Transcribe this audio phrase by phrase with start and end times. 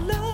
[0.00, 0.31] love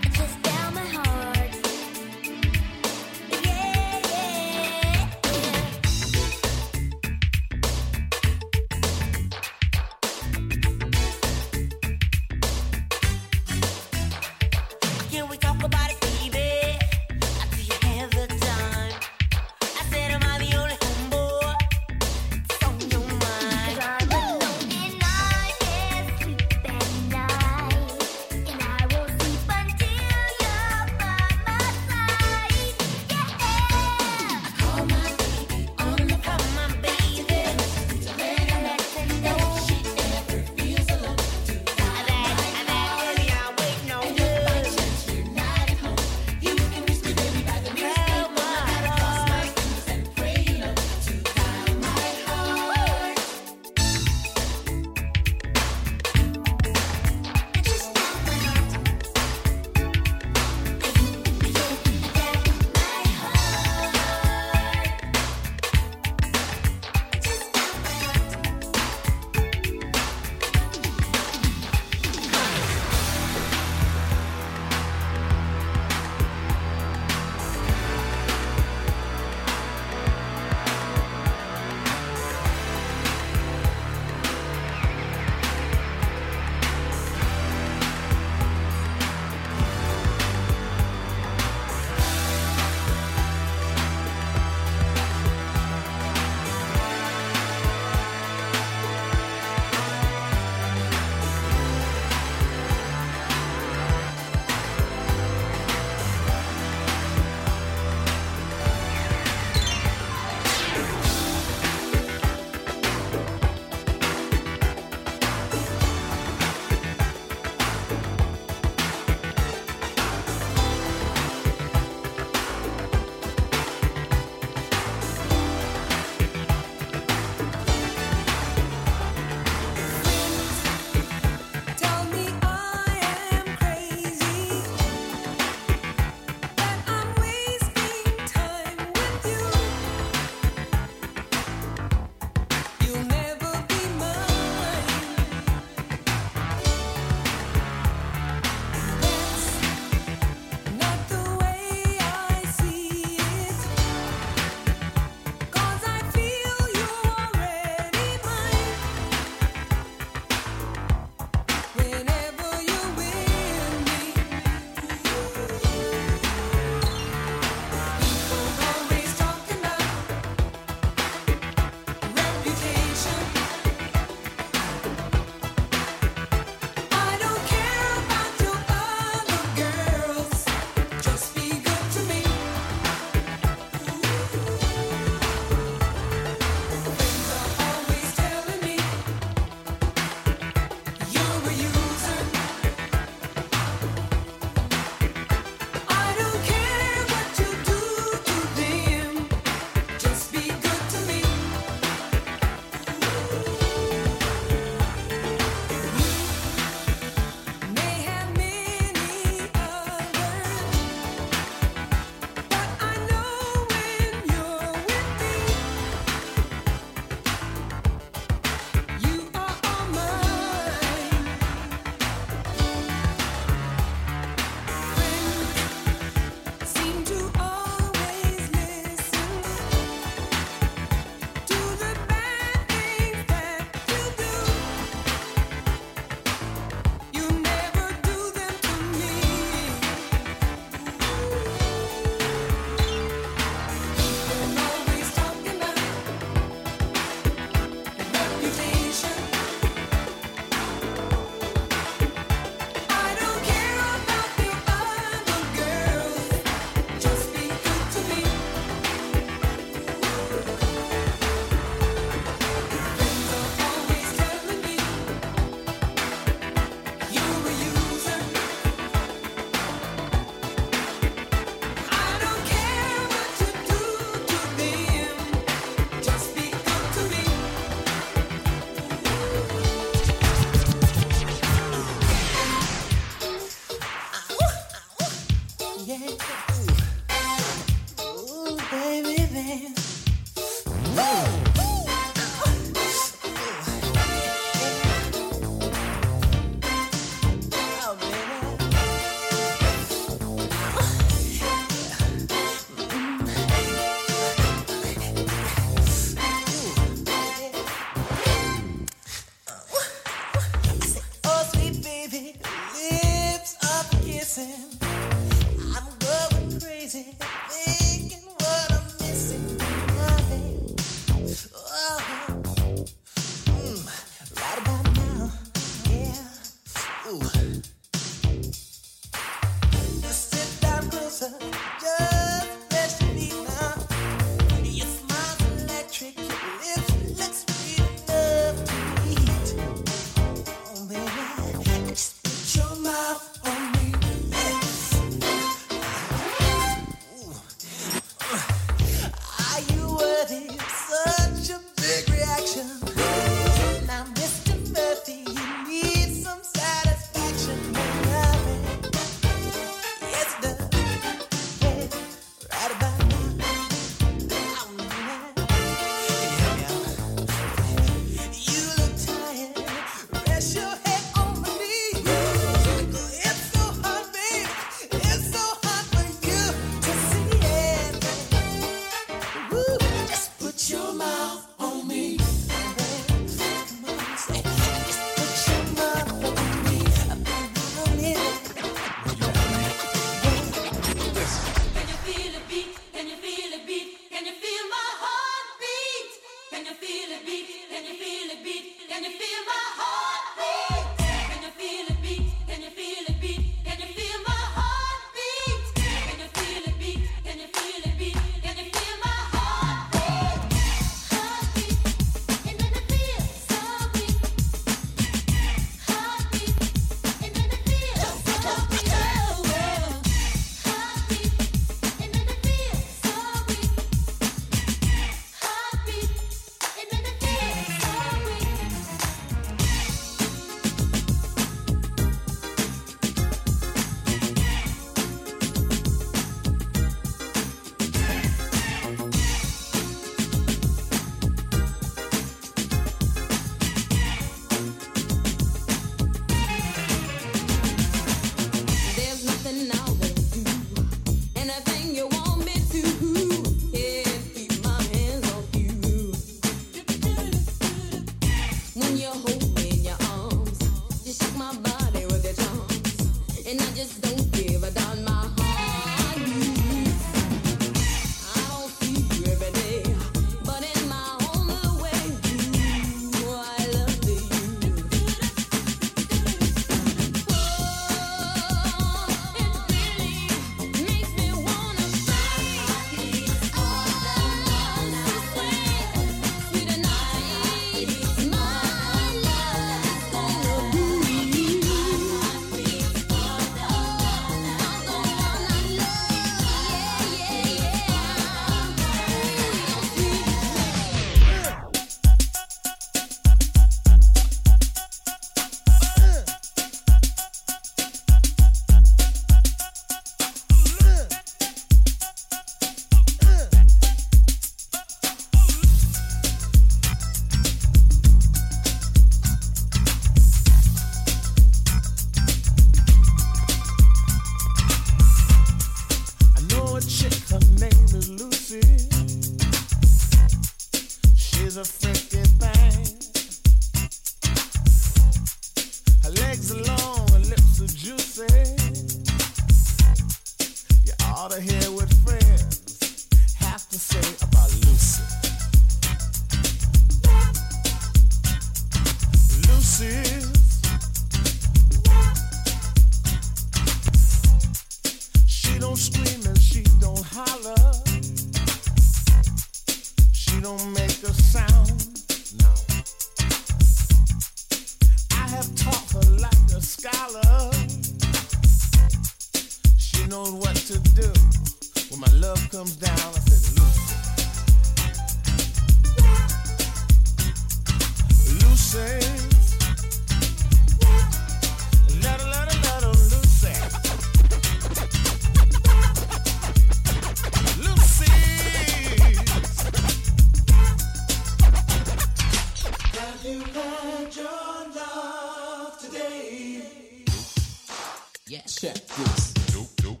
[598.26, 598.56] Yes.
[598.60, 599.34] Check this.
[599.54, 600.00] Nope, nope.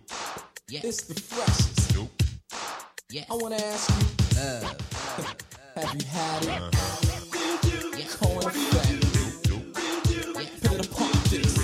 [0.68, 0.84] Yes.
[0.84, 1.94] It's the freshest.
[1.96, 2.10] Nope.
[3.30, 4.60] I want to ask you, uh,
[5.80, 6.48] have you had it?
[6.50, 7.60] Uh-huh.
[7.62, 7.98] Did you?
[7.98, 8.16] Yes.
[8.16, 8.92] Corn fat.
[9.48, 9.74] Nope, nope.
[10.04, 10.32] Did you?
[11.30, 11.56] This.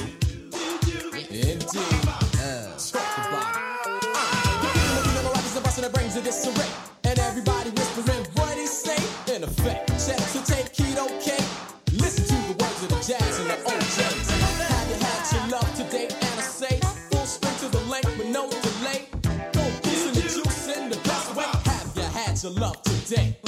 [1.28, 2.08] Indeed.
[2.08, 2.96] Uh, Uh,
[4.74, 6.79] you're looking at the rockets and busting their brains in disarray.
[23.10, 23.39] day.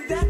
[0.00, 0.25] that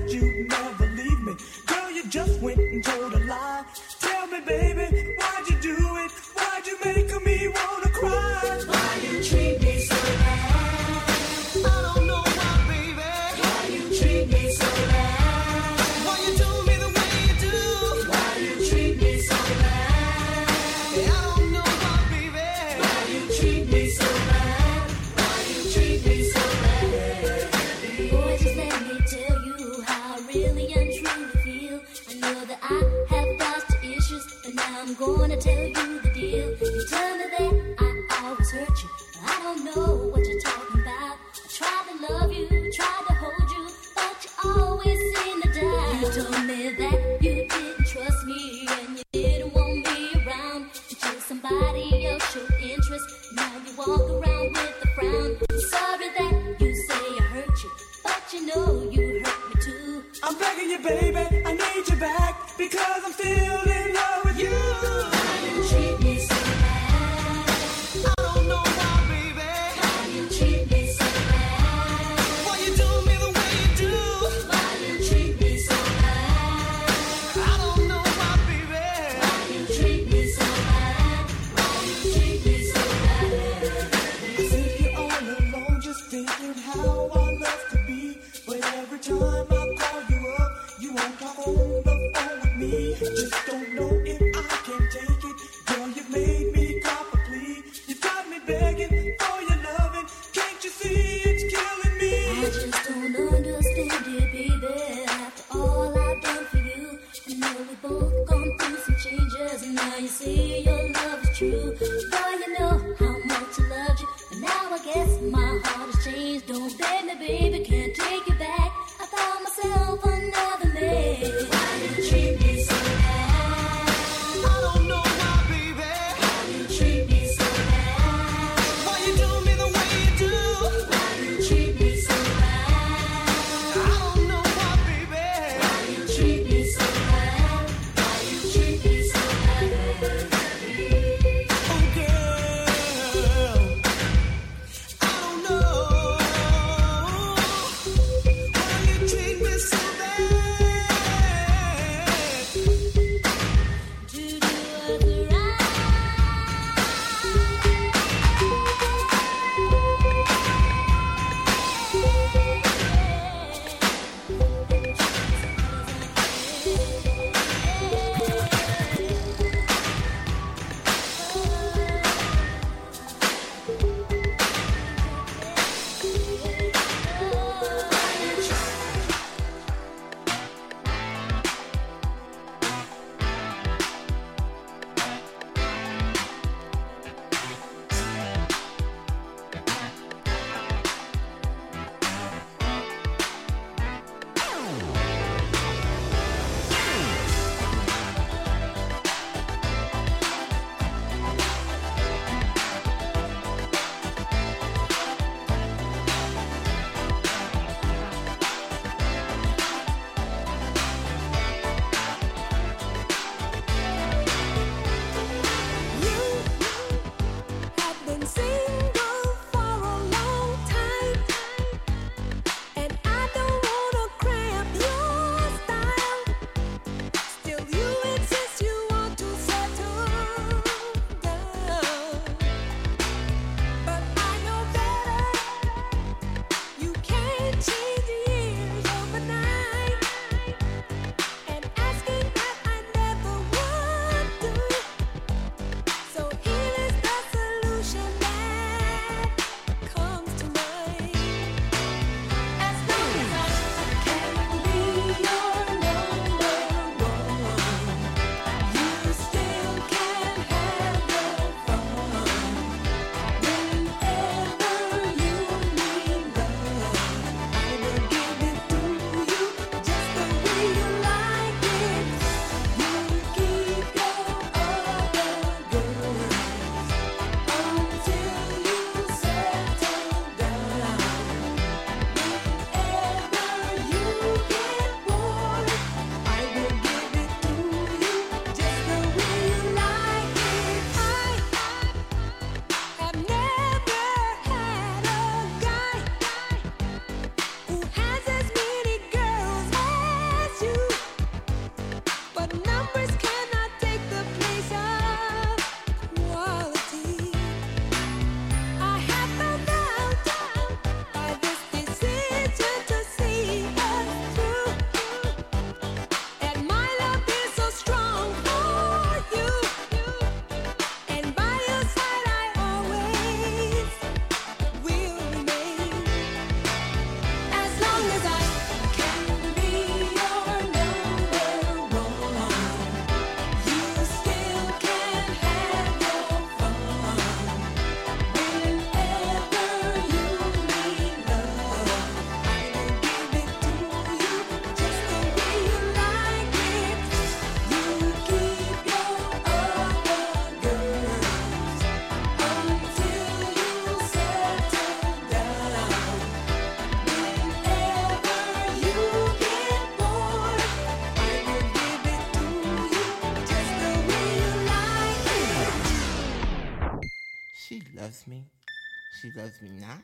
[369.27, 370.03] She loves me not.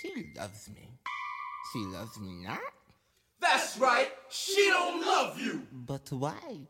[0.00, 0.88] She loves me.
[1.70, 2.60] She loves me not.
[3.38, 4.08] That's right.
[4.30, 5.66] She don't love you.
[5.70, 6.60] But why?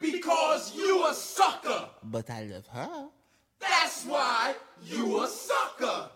[0.00, 1.90] Because you a sucker.
[2.02, 3.08] But I love her.
[3.60, 4.54] That's why
[4.84, 6.10] you a sucker.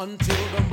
[0.00, 0.69] until the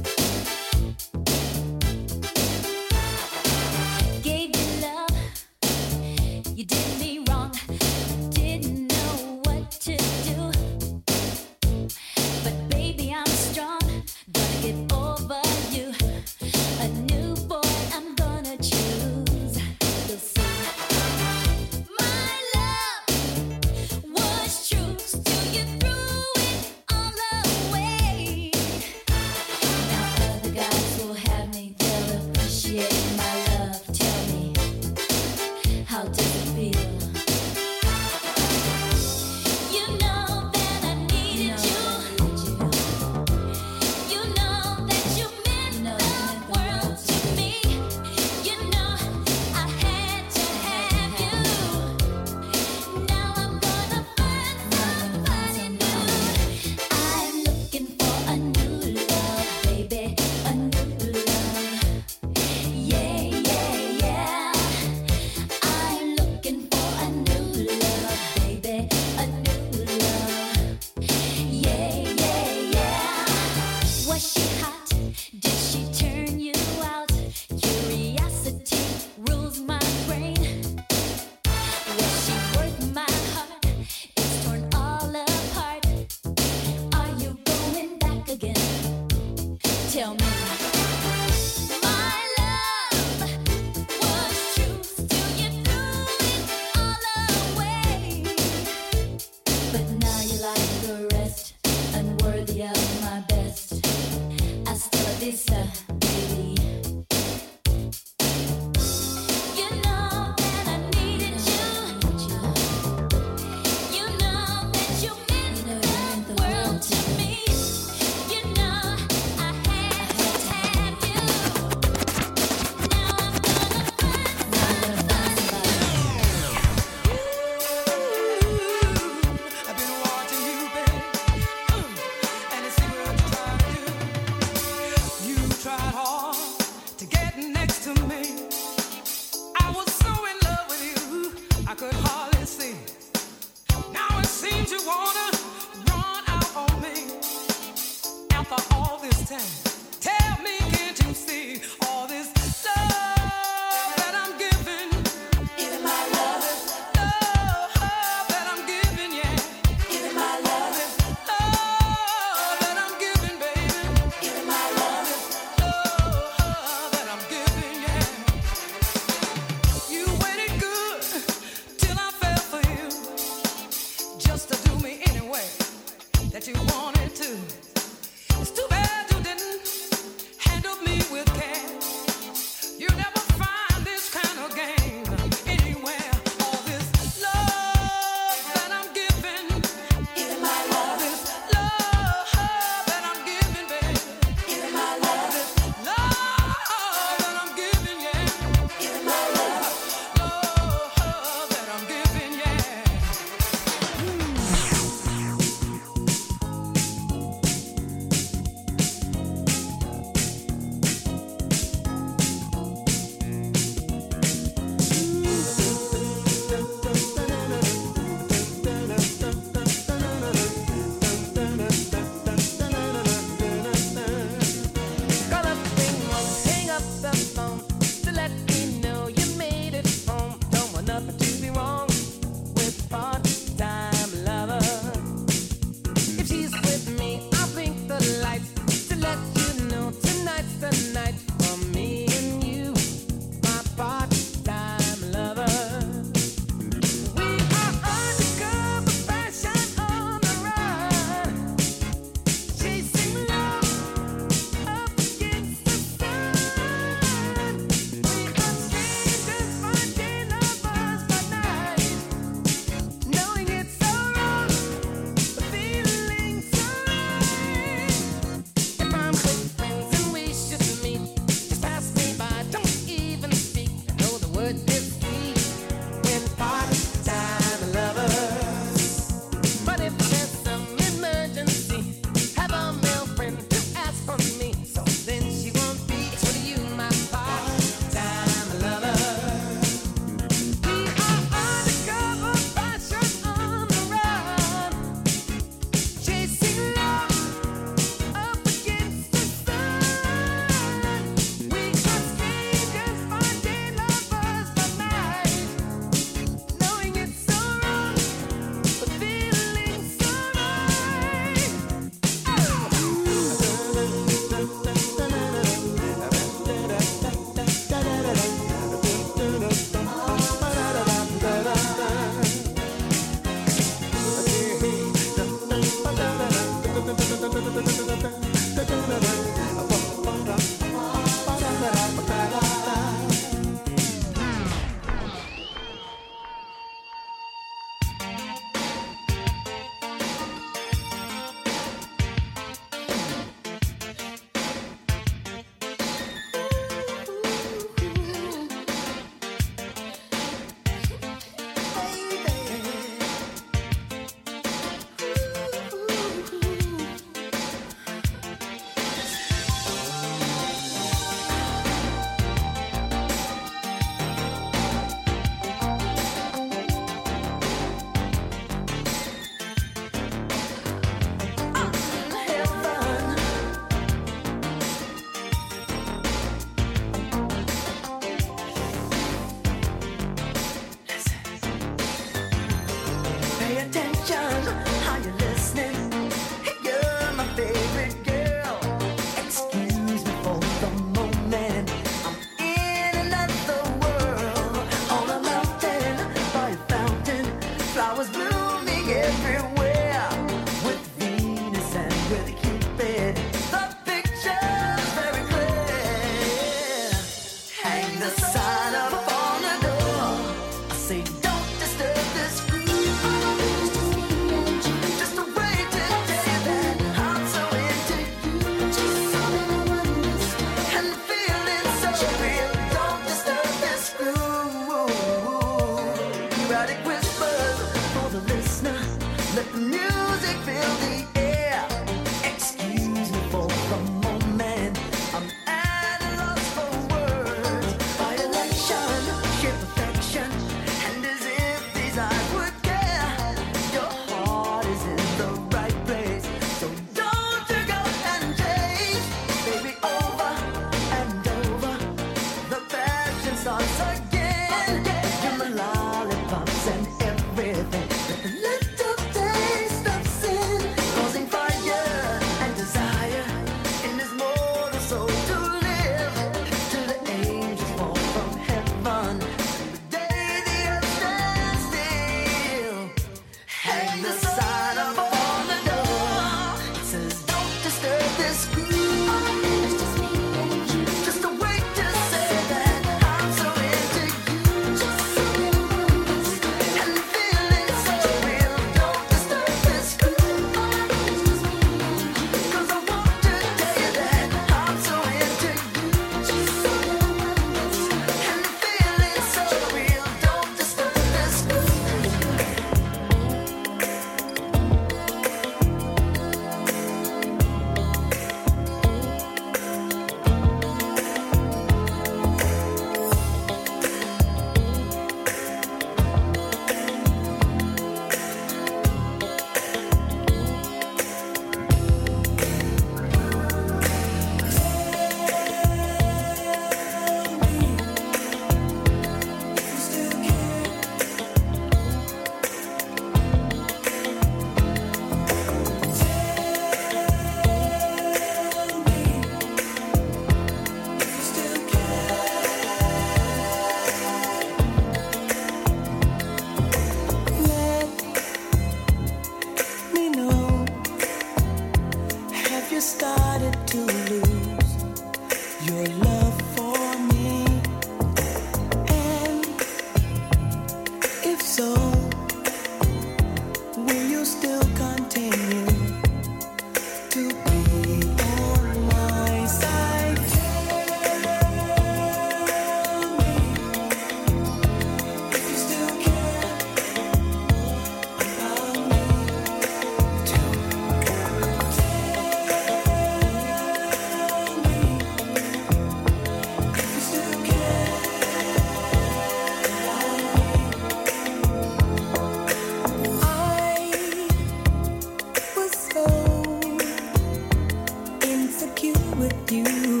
[598.80, 600.00] cute with you.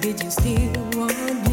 [0.00, 1.47] Did you still want me?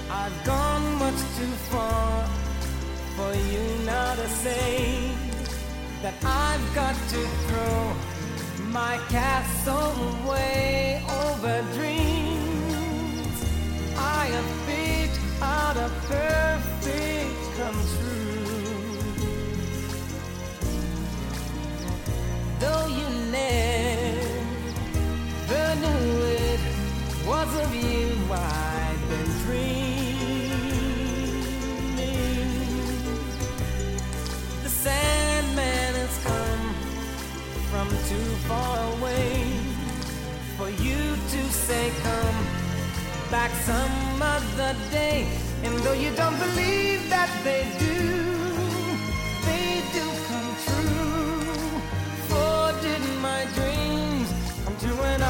[0.09, 2.27] I've gone much too far
[3.15, 5.11] for you now to say
[6.01, 7.95] that I've got to throw
[8.71, 9.93] my castle
[10.23, 13.45] away over dreams.
[13.97, 16.74] I have picked out a perfect
[28.35, 30.55] I've been dreaming.
[34.63, 36.75] The Sandman has come
[37.71, 39.59] from too far away
[40.57, 42.47] for you to say come
[43.31, 45.27] back some other day.
[45.63, 47.97] And though you don't believe that they do,
[49.47, 51.53] they do come true.
[52.29, 54.29] For did my dreams
[55.15, 55.21] when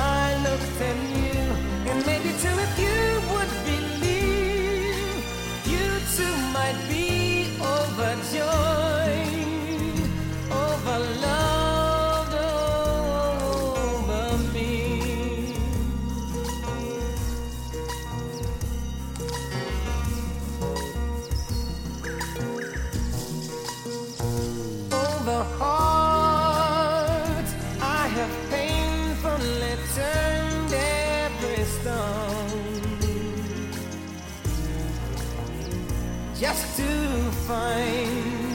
[36.74, 38.46] to find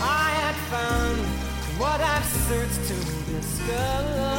[0.00, 1.20] I had found
[1.80, 2.98] what I've searched to
[3.32, 4.34] discover.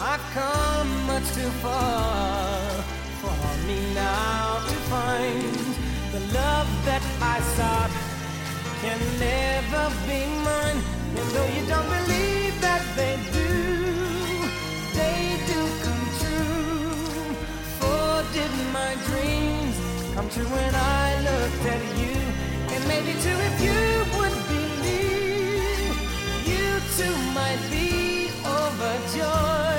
[0.00, 2.82] I've come much too far
[3.22, 5.56] for me now to find
[6.12, 7.92] the love that I sought
[8.82, 10.80] can never be mine.
[11.18, 11.93] And though you don't
[19.14, 19.76] dreams
[20.14, 22.14] come true when I looked at you?
[22.74, 23.80] And maybe too if you
[24.16, 25.96] would believe,
[26.50, 26.66] you
[26.98, 29.73] too might be overjoyed,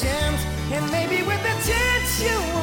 [0.00, 0.42] chance,
[0.72, 2.59] and maybe with a chance you